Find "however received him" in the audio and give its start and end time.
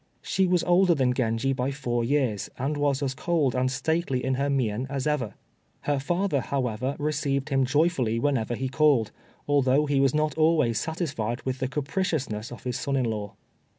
6.41-7.65